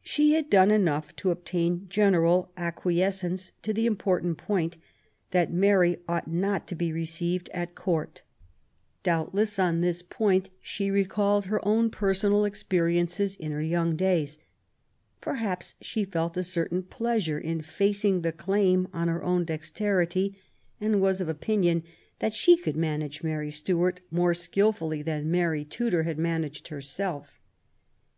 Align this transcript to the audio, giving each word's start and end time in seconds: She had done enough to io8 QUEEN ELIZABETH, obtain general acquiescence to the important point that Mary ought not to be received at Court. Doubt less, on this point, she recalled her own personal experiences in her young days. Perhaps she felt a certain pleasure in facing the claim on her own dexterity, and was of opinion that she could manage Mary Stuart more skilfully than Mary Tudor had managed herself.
She 0.00 0.32
had 0.32 0.48
done 0.48 0.70
enough 0.70 1.14
to 1.16 1.28
io8 1.28 1.28
QUEEN 1.28 1.28
ELIZABETH, 1.28 1.42
obtain 1.84 1.88
general 1.90 2.50
acquiescence 2.56 3.52
to 3.60 3.74
the 3.74 3.84
important 3.84 4.38
point 4.38 4.78
that 5.32 5.52
Mary 5.52 5.98
ought 6.08 6.26
not 6.26 6.66
to 6.68 6.74
be 6.74 6.90
received 6.92 7.50
at 7.52 7.74
Court. 7.74 8.22
Doubt 9.02 9.34
less, 9.34 9.58
on 9.58 9.82
this 9.82 10.00
point, 10.00 10.48
she 10.62 10.90
recalled 10.90 11.44
her 11.44 11.62
own 11.62 11.90
personal 11.90 12.46
experiences 12.46 13.36
in 13.36 13.52
her 13.52 13.60
young 13.60 13.96
days. 13.96 14.38
Perhaps 15.20 15.74
she 15.82 16.06
felt 16.06 16.38
a 16.38 16.42
certain 16.42 16.82
pleasure 16.82 17.38
in 17.38 17.60
facing 17.60 18.22
the 18.22 18.32
claim 18.32 18.88
on 18.94 19.08
her 19.08 19.22
own 19.22 19.44
dexterity, 19.44 20.38
and 20.80 21.02
was 21.02 21.20
of 21.20 21.28
opinion 21.28 21.82
that 22.20 22.32
she 22.32 22.56
could 22.56 22.76
manage 22.78 23.22
Mary 23.22 23.50
Stuart 23.50 24.00
more 24.10 24.32
skilfully 24.32 25.02
than 25.02 25.30
Mary 25.30 25.66
Tudor 25.66 26.04
had 26.04 26.18
managed 26.18 26.68
herself. 26.68 27.38